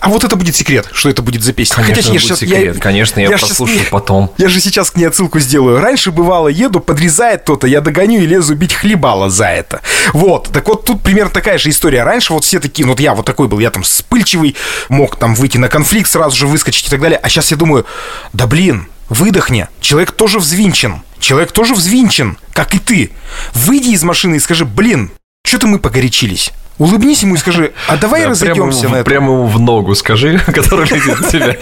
[0.00, 1.76] а вот это будет секрет, что это будет за песня.
[1.76, 2.74] Конечно, Хотя, я сейчас, секрет.
[2.76, 4.32] Я, конечно, я, я послушаю сейчас, потом.
[4.38, 5.78] Я же сейчас к ней отсылку сделаю.
[5.78, 9.80] Раньше был бывало еду, подрезает кто-то, я догоню и лезу бить хлебала за это.
[10.12, 10.50] Вот.
[10.52, 12.04] Так вот, тут примерно такая же история.
[12.04, 14.56] Раньше вот все такие, ну вот я вот такой был, я там вспыльчивый,
[14.88, 17.18] мог там выйти на конфликт, сразу же выскочить и так далее.
[17.22, 17.86] А сейчас я думаю,
[18.32, 21.02] да блин, выдохни, человек тоже взвинчен.
[21.18, 23.12] Человек тоже взвинчен, как и ты.
[23.54, 25.10] Выйди из машины и скажи, блин,
[25.44, 26.52] что-то мы погорячились.
[26.78, 29.04] Улыбнись ему и скажи, а давай да, разойдемся прямо, на это.
[29.04, 31.56] Прямо ему в ногу скажи, который на тебя.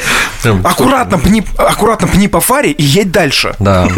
[0.64, 3.54] Аккуратно пни, аккуратно пни по фаре и едь дальше.
[3.58, 3.88] Да.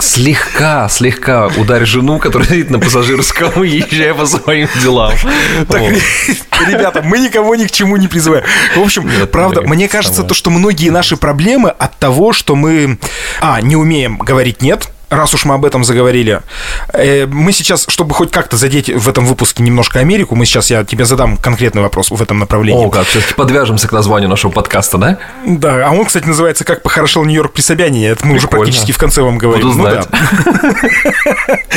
[0.00, 5.12] Слегка, слегка ударь жену, которая сидит на пассажирском, езжая по своим делам.
[5.68, 5.82] Так,
[6.68, 8.44] ребята, мы никого ни к чему не призываем.
[8.76, 12.98] В общем, Нет, правда, мне кажется, то, что многие наши проблемы от того, что мы,
[13.40, 16.42] а, не умеем говорить «нет», раз уж мы об этом заговорили,
[16.92, 20.84] э, мы сейчас, чтобы хоть как-то задеть в этом выпуске немножко Америку, мы сейчас, я
[20.84, 22.86] тебе задам конкретный вопрос в этом направлении.
[22.86, 25.18] О, как, все-таки подвяжемся к названию нашего подкаста, да?
[25.46, 28.08] Да, а он, кстати, называется «Как похорошел Нью-Йорк при Собянине».
[28.08, 28.36] Это мы Прикольно.
[28.38, 29.68] уже практически в конце вам говорим.
[29.68, 30.08] Буду знать.
[30.10, 30.18] Ну,
[30.52, 31.58] да.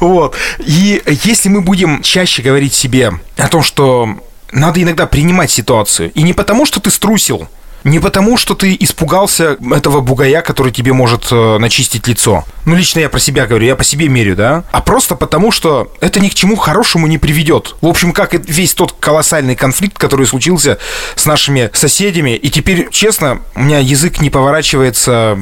[0.00, 0.36] Вот.
[0.58, 4.08] И если мы будем чаще говорить себе о том, что
[4.52, 7.48] надо иногда принимать ситуацию, и не потому, что ты струсил,
[7.86, 12.44] не потому, что ты испугался этого бугая, который тебе может э, начистить лицо.
[12.64, 14.64] Ну, лично я про себя говорю, я по себе мерю, да?
[14.72, 17.76] А просто потому, что это ни к чему хорошему не приведет.
[17.80, 20.78] В общем, как и весь тот колоссальный конфликт, который случился
[21.14, 22.30] с нашими соседями.
[22.36, 25.38] И теперь, честно, у меня язык не поворачивается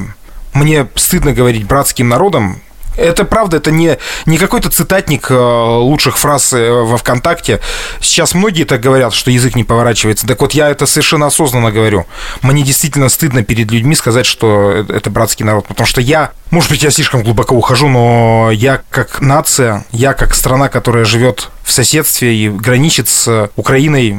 [0.55, 2.61] мне стыдно говорить братским народом,
[2.97, 7.59] это правда, это не, не какой-то цитатник э, лучших фраз э, во ВКонтакте.
[8.01, 10.27] Сейчас многие так говорят, что язык не поворачивается.
[10.27, 12.05] Так вот, я это совершенно осознанно говорю.
[12.41, 15.67] Мне действительно стыдно перед людьми сказать, что это братский народ.
[15.67, 20.33] Потому что я, может быть, я слишком глубоко ухожу, но я как нация, я как
[20.33, 24.17] страна, которая живет в соседстве и граничит с Украиной,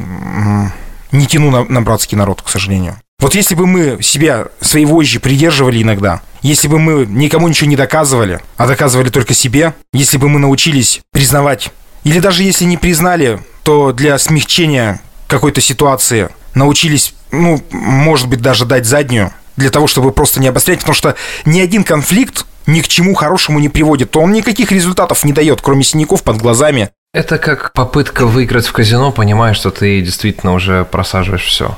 [1.11, 2.97] не тяну на, на братский народ, к сожалению.
[3.19, 7.75] Вот если бы мы себя, свои вожжи придерживали иногда, если бы мы никому ничего не
[7.75, 11.71] доказывали, а доказывали только себе, если бы мы научились признавать,
[12.03, 18.65] или даже если не признали, то для смягчения какой-то ситуации научились, ну, может быть, даже
[18.65, 22.87] дать заднюю, для того, чтобы просто не обострять, потому что ни один конфликт ни к
[22.87, 26.91] чему хорошему не приводит, то он никаких результатов не дает, кроме синяков под глазами.
[27.13, 31.75] Это как попытка выиграть в казино, понимая, что ты действительно уже просаживаешь все.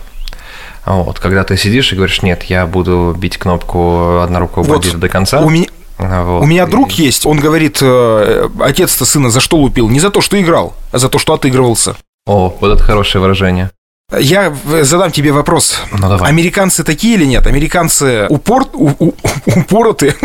[0.90, 5.08] Вот, когда ты сидишь и говоришь, нет, я буду бить кнопку однорукого вот бандита до
[5.08, 5.40] конца.
[5.42, 5.68] У меня,
[6.00, 6.42] вот.
[6.42, 9.88] У меня друг есть, он говорит, э, отец-то сына за что лупил?
[9.88, 11.96] Не за то, что играл, а за то, что отыгрывался.
[12.26, 13.70] О, вот это хорошее выражение.
[14.18, 15.82] Я задам тебе вопрос.
[15.92, 16.30] Ну, давай.
[16.30, 17.46] Американцы такие или нет?
[17.46, 18.66] Американцы упор...
[18.74, 19.14] у, у,
[19.46, 20.16] упороты?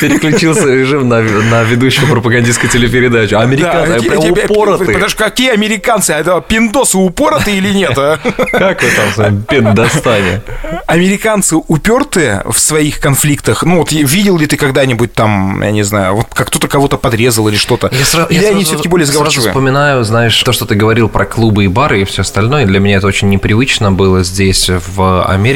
[0.00, 3.34] Переключился режим на, на ведущего пропагандистской телепередачи.
[3.34, 4.84] Американцы прям упороты.
[4.86, 6.12] Потому что какие американцы?
[6.12, 7.96] Это пиндосы упороты или нет?
[7.96, 8.18] А?
[8.52, 10.42] Как вы там с пиндостане?
[10.86, 13.62] Американцы упертые в своих конфликтах.
[13.62, 17.48] Ну вот видел ли ты когда-нибудь там, я не знаю, вот как кто-то кого-то подрезал
[17.48, 17.90] или что-то?
[18.28, 19.50] Или они все-таки более сговорчивые?
[19.50, 22.96] вспоминаю знаешь, то, что ты говорил про клубы и бары и все остальное, для меня
[22.96, 25.49] это очень непривычно было здесь, в Америке,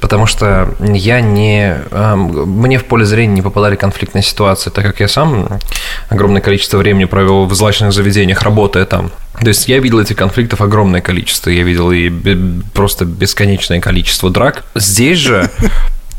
[0.00, 1.76] потому что я не...
[1.90, 5.58] Мне в поле зрения не попадали конфликтные ситуации, так как я сам
[6.08, 9.10] огромное количество времени провел в злачных заведениях, работая там.
[9.38, 12.10] То есть я видел этих конфликтов огромное количество, я видел и
[12.74, 14.64] просто бесконечное количество драк.
[14.74, 15.50] Здесь же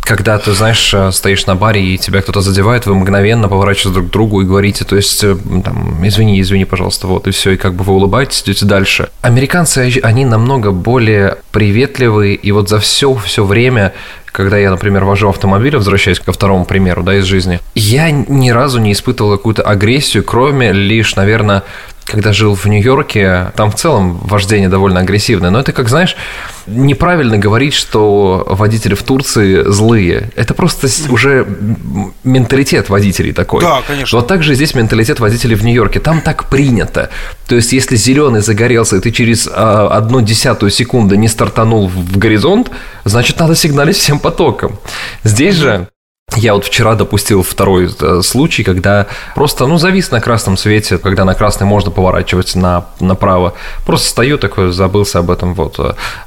[0.01, 4.07] когда ты, знаешь, э, стоишь на баре и тебя кто-то задевает, вы мгновенно поворачиваетесь друг
[4.07, 7.57] к другу и говорите, то есть, э, там, извини, извини, пожалуйста, вот, и все, и
[7.57, 9.09] как бы вы улыбаетесь, идете дальше.
[9.21, 13.93] Американцы, они намного более приветливые, и вот за все, все время
[14.31, 18.79] когда я, например, вожу автомобиль, возвращаясь ко второму примеру, да, из жизни, я ни разу
[18.79, 21.63] не испытывал какую-то агрессию, кроме лишь, наверное,
[22.05, 25.49] когда жил в Нью-Йорке, там в целом вождение довольно агрессивное.
[25.49, 26.15] Но это, как знаешь,
[26.67, 30.29] неправильно говорить, что водители в Турции злые.
[30.35, 31.47] Это просто уже
[32.23, 33.61] менталитет водителей такой.
[33.61, 34.19] Да, конечно.
[34.19, 35.99] Вот так же здесь менталитет водителей в Нью-Йорке.
[35.99, 37.09] Там так принято.
[37.47, 42.17] То есть, если зеленый загорелся, и ты через а, одну десятую секунды не стартанул в
[42.17, 42.71] горизонт,
[43.05, 44.79] значит, надо сигналить всем потоком.
[45.23, 45.87] Здесь же
[46.35, 51.25] я вот вчера допустил второй э, случай, когда просто, ну, завис на красном свете, когда
[51.25, 53.53] на красный можно поворачивать на, направо.
[53.85, 55.79] Просто стою такой, забылся об этом, вот.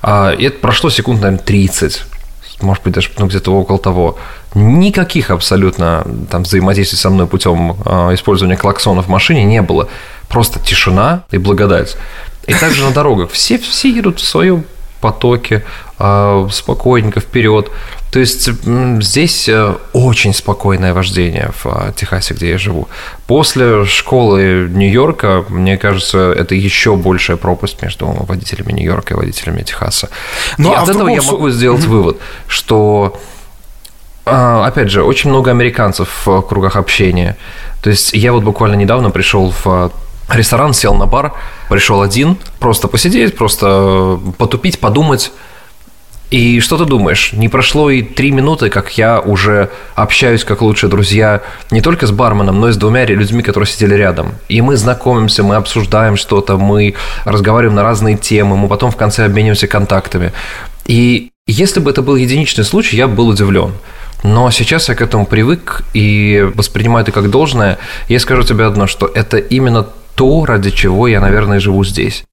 [0.03, 2.05] А, и это прошло секунд, наверное, 30
[2.61, 4.17] может быть, даже ну, где-то около того.
[4.55, 9.89] Никаких абсолютно там взаимодействий со мной путем э, использования клаксона в машине не было.
[10.29, 11.97] Просто тишина и благодать.
[12.47, 13.31] И также на дорогах.
[13.33, 14.65] Все, все едут в своем
[15.05, 15.63] потоке,
[15.99, 17.71] э, спокойненько вперед.
[18.11, 18.49] То есть
[19.03, 22.89] здесь э, очень спокойное вождение в э, Техасе, где я живу.
[23.27, 30.09] После школы Нью-Йорка, мне кажется, это еще большая пропасть между водителями Нью-Йорка и водителями Техаса.
[30.57, 31.89] Ну, и а от этого я могу сделать mm-hmm.
[31.89, 33.21] вывод, что
[34.25, 37.37] а, опять же, очень много американцев в кругах общения.
[37.83, 39.93] То есть я вот буквально недавно пришел в
[40.29, 41.35] ресторан, сел на бар,
[41.69, 45.33] пришел один, просто посидеть, просто потупить, подумать.
[46.31, 47.33] И что ты думаешь?
[47.33, 52.11] Не прошло и три минуты, как я уже общаюсь как лучшие друзья не только с
[52.11, 54.35] барменом, но и с двумя людьми, которые сидели рядом.
[54.49, 59.27] И мы знакомимся, мы обсуждаем что-то, мы разговариваем на разные темы, мы потом в конце
[59.27, 60.33] обмениваемся контактами.
[60.87, 63.73] И если бы это был единичный случай, я бы был удивлен.
[64.25, 67.79] Но сейчас я к этому привык и воспринимаю это как должное.
[68.09, 72.25] Я скажу тебе одно, что это именно то, ради чего я, наверное, живу здесь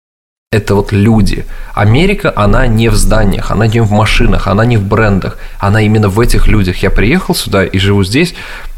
[0.54, 1.46] это вот люди.
[1.74, 6.10] Америка, она не в зданиях, она не в машинах, она не в брендах, она именно
[6.10, 6.84] в этих людях.
[6.84, 8.36] Я приехал сюда и живу здесь,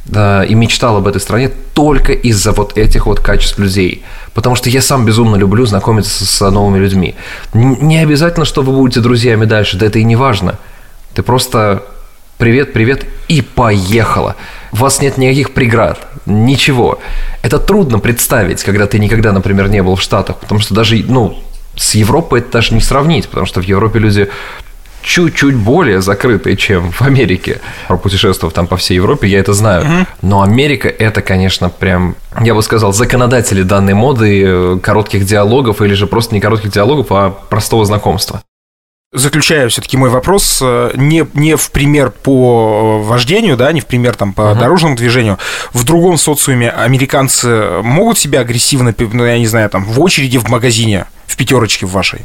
[0.08, 4.04] и мечтал об этой стране только из-за вот этих вот качеств людей.
[4.36, 7.16] Потому что я сам безумно люблю знакомиться с новыми людьми.
[7.56, 10.60] Не обязательно, что вы будете друзьями дальше, да это и не важно.
[11.16, 11.82] Ты просто
[12.38, 14.36] привет, привет и поехала.
[14.74, 17.00] У вас нет никаких преград, ничего.
[17.42, 21.38] Это трудно представить, когда ты никогда, например, не был в Штатах, потому что даже, ну,
[21.76, 24.30] с Европой это даже не сравнить, потому что в Европе люди
[25.02, 27.60] чуть-чуть более закрытые, чем в Америке.
[28.02, 30.08] Путешествовав там по всей Европе, я это знаю.
[30.22, 35.94] Но Америка это, конечно, прям, я бы сказал, законодатели данной моды э, коротких диалогов или
[35.94, 38.42] же просто не коротких диалогов, а простого знакомства
[39.14, 43.86] заключая все-таки мой вопрос э, не, не в пример по э, вождению, да, не в
[43.86, 44.60] пример там по uh-huh.
[44.60, 45.38] дорожному движению.
[45.72, 50.50] В другом социуме американцы могут себя агрессивно, ну, я не знаю, там, в очереди в
[50.50, 52.22] магазине в пятерочке в вашей.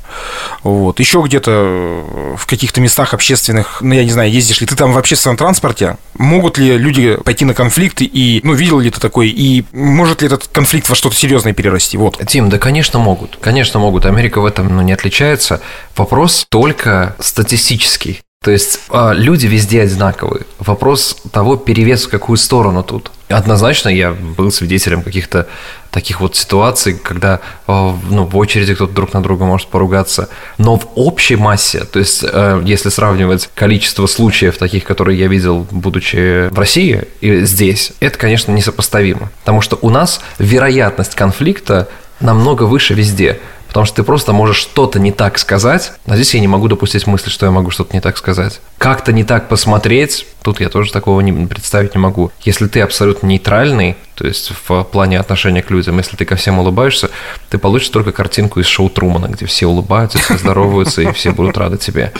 [0.62, 1.00] Вот.
[1.00, 4.98] Еще где-то в каких-то местах общественных, ну, я не знаю, ездишь ли ты там в
[4.98, 9.64] общественном транспорте, могут ли люди пойти на конфликт и, ну, видел ли ты такой, и
[9.72, 11.96] может ли этот конфликт во что-то серьезное перерасти?
[11.96, 12.20] Вот.
[12.26, 13.38] Тим, да, конечно, могут.
[13.40, 14.04] Конечно, могут.
[14.04, 15.62] Америка в этом ну, не отличается.
[15.96, 18.20] Вопрос только статистический.
[18.48, 20.46] То есть а, люди везде одинаковые.
[20.58, 23.10] Вопрос того, перевес в какую сторону тут.
[23.28, 25.46] Однозначно я был свидетелем каких-то
[25.90, 30.30] таких вот ситуаций, когда а, ну, в очереди кто-то друг на друга может поругаться.
[30.56, 35.66] Но в общей массе, то есть а, если сравнивать количество случаев таких, которые я видел,
[35.70, 39.30] будучи в России и здесь, это, конечно, несопоставимо.
[39.40, 41.86] Потому что у нас вероятность конфликта
[42.18, 43.40] намного выше везде.
[43.68, 47.06] Потому что ты просто можешь что-то не так сказать, а здесь я не могу допустить
[47.06, 48.60] мысли, что я могу что-то не так сказать.
[48.78, 52.32] Как-то не так посмотреть, тут я тоже такого не представить не могу.
[52.40, 56.58] Если ты абсолютно нейтральный, то есть в плане отношения к людям, если ты ко всем
[56.58, 57.10] улыбаешься,
[57.50, 61.58] ты получишь только картинку из шоу Трумана, где все улыбаются, все здороваются и все будут
[61.58, 62.12] рады тебе.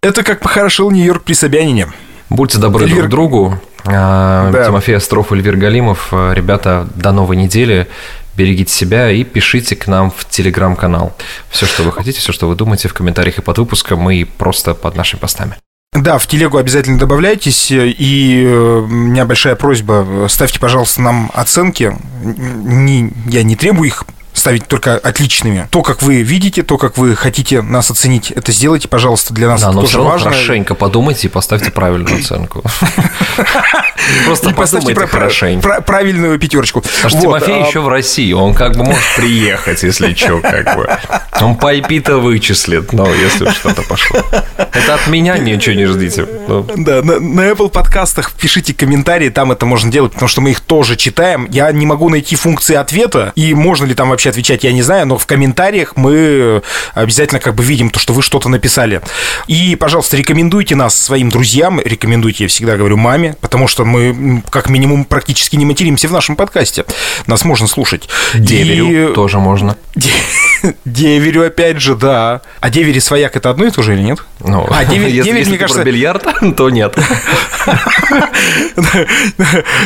[0.00, 1.88] Это как похорошил Нью-Йорк при Собянине.
[2.30, 3.02] Будьте добры Эльвир...
[3.02, 3.60] друг другу.
[3.86, 4.64] А, да.
[4.64, 6.12] Тимофей Остров, Эльвир Галимов.
[6.12, 7.86] Ребята, до новой недели
[8.36, 11.14] берегите себя и пишите к нам в телеграм-канал.
[11.50, 14.74] Все, что вы хотите, все, что вы думаете в комментариях и под выпуском, и просто
[14.74, 15.56] под нашими постами.
[15.92, 17.70] Да, в телегу обязательно добавляйтесь.
[17.70, 21.96] И э, у меня большая просьба, ставьте, пожалуйста, нам оценки.
[22.22, 24.04] Не, я не требую их
[24.44, 25.68] ставить только отличными.
[25.70, 29.62] То, как вы видите, то, как вы хотите нас оценить, это сделайте, пожалуйста, для нас
[29.62, 30.30] да, это но тоже важно.
[30.32, 32.62] хорошенько подумайте и поставьте правильную оценку.
[34.26, 35.80] Просто подумайте хорошенько.
[35.80, 36.82] Правильную пятерочку.
[36.82, 40.90] Потому Тимофей а еще в России, он как бы может приехать, если что, как бы.
[41.40, 44.20] Он по IP-то вычислит, но если что-то пошло.
[44.58, 46.26] Это от меня ничего не ждите.
[46.48, 46.66] Ну.
[46.76, 50.96] Да, на Apple подкастах пишите комментарии, там это можно делать, потому что мы их тоже
[50.96, 51.48] читаем.
[51.50, 55.06] Я не могу найти функции ответа, и можно ли там вообще отвечать, я не знаю,
[55.06, 56.62] но в комментариях мы
[56.94, 59.00] обязательно как бы видим то, что вы что-то написали.
[59.46, 64.68] И, пожалуйста, рекомендуйте нас своим друзьям, рекомендуйте, я всегда говорю, маме, потому что мы как
[64.68, 66.84] минимум практически не материмся в нашем подкасте.
[67.26, 68.08] Нас можно слушать.
[68.34, 69.14] Деверю и...
[69.14, 69.76] тоже можно.
[70.84, 72.40] Деверю, опять же, да.
[72.60, 74.20] А девери свояк это одно и то же или нет?
[74.40, 75.82] Ну, а девер, если, деверь, если мне кажется...
[75.82, 76.96] про бильярд, то нет.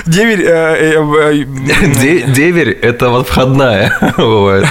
[0.06, 0.42] Деверь...
[0.42, 1.44] Э, э,
[1.82, 4.66] э, деверь– это вот входная бывает.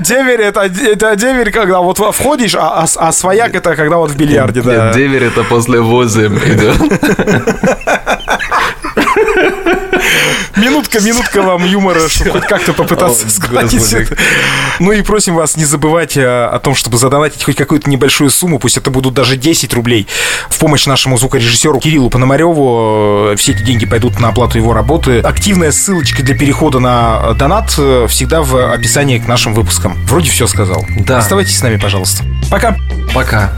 [0.00, 4.62] Деверь– это деверь, когда вот входишь, а, а, а свояк– это когда вот в бильярде,
[4.62, 4.92] да.
[4.92, 6.76] Деверь– это после 8 идет.
[10.60, 14.16] Минутка, минутка вам юмора, чтобы хоть как-то попытаться сгладить это.
[14.78, 18.58] Ну и просим вас не забывать э, о том, чтобы задонатить хоть какую-то небольшую сумму,
[18.58, 20.06] пусть это будут даже 10 рублей,
[20.48, 23.30] в помощь нашему звукорежиссеру Кириллу Пономареву.
[23.32, 25.20] Э, все эти деньги пойдут на оплату его работы.
[25.20, 29.94] Активная ссылочка для перехода на донат э, всегда в описании к нашим выпускам.
[30.06, 30.84] Вроде все сказал.
[31.00, 31.18] Да.
[31.18, 32.24] Оставайтесь с нами, пожалуйста.
[32.50, 32.76] Пока.
[33.14, 33.52] Пока.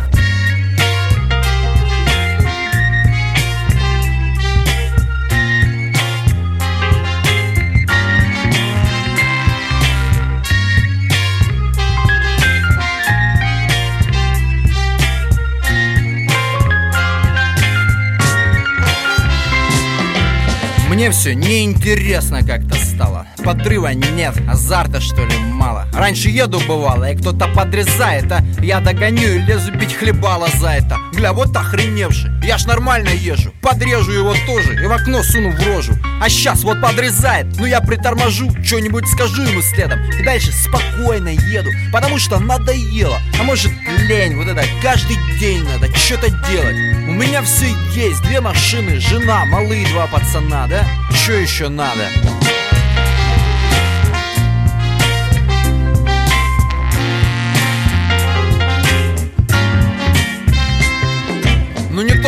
[20.93, 25.87] Мне все неинтересно как-то стало Подрыва нет, азарта что ли мало?
[25.93, 30.99] Раньше еду бывало, и кто-то подрезает А я догоню и лезу бить хлебала за это.
[31.13, 33.53] Гля, вот охреневший, я ж нормально езжу.
[33.61, 35.95] Подрежу его тоже и в окно суну в рожу.
[36.21, 39.99] А сейчас вот подрезает, ну я приторможу Что-нибудь скажу ему следом.
[40.13, 43.19] И дальше спокойно еду, потому что надоело.
[43.41, 46.77] А может лень, вот это каждый день надо что-то делать.
[47.09, 50.85] У меня все есть, две машины, жена, малые два пацана, да?
[51.13, 52.09] Что еще надо?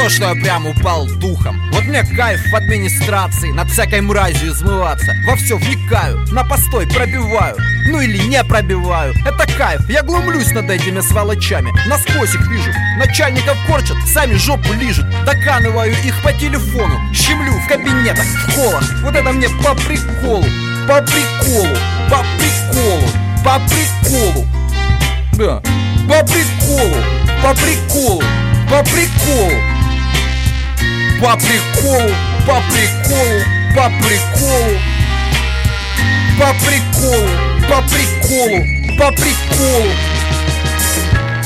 [0.04, 1.58] То, что я прям упал духом.
[1.72, 5.14] Вот мне кайф в администрации Над всякой мразью измываться.
[5.26, 7.56] Во все вникаю, на постой пробиваю.
[7.88, 9.14] Ну или не пробиваю.
[9.24, 11.72] Это кайф, я глумлюсь над этими сволочами.
[11.88, 15.06] Насквозь их вижу Начальников корчат, сами жопу лижут.
[15.24, 18.84] Доканываю их по телефону Щемлю в кабинетах, в холлах.
[19.02, 20.44] Вот это мне по приколу
[20.86, 21.76] По приколу,
[22.10, 23.08] по приколу
[23.42, 24.46] По приколу.
[25.32, 25.62] Да,
[26.06, 26.96] по приколу,
[27.42, 28.22] по приколу
[28.68, 29.73] по приколу
[31.20, 32.10] По приколу,
[32.44, 33.40] по приколу,
[33.74, 34.78] по приколу.
[36.38, 37.28] По приколу,
[37.68, 39.90] по приколу, по приколу.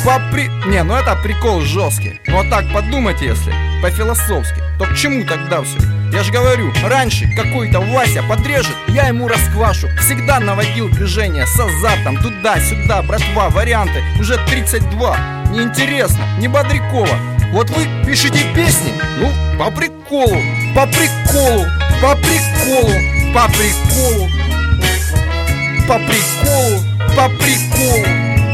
[0.04, 0.48] По при...
[0.66, 2.18] Не, ну это прикол жесткий.
[2.26, 3.52] Ну а так подумать, если
[3.82, 5.78] по-философски, то к чему тогда все?
[6.12, 9.88] Я же говорю, раньше какой-то Вася подрежет я ему расквашу.
[10.00, 14.02] Всегда наводил движение с азартом Туда-сюда, братва, варианты.
[14.18, 15.18] Уже 32,
[15.50, 20.36] неинтересно, не Бодрякова Вот вы пишете песни, ну, по приколу
[20.74, 21.64] По приколу,
[22.00, 22.92] по приколу,
[23.34, 24.28] по приколу.
[25.86, 26.82] По приколу,
[27.16, 28.04] по приколу,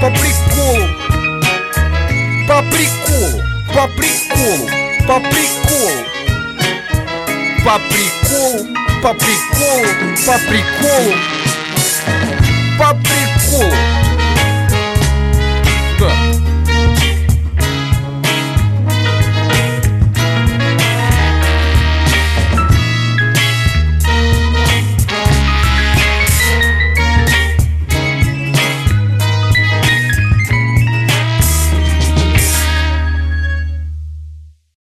[0.01, 0.89] по приколу.
[2.47, 3.43] По приколу,
[3.75, 4.69] по приколу,
[5.07, 6.05] по приколу.
[7.65, 9.87] По приколу по приколу,
[10.25, 11.13] по приколу,
[12.79, 13.94] по приколу.